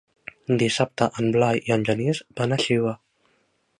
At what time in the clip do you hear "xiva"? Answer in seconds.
2.65-2.95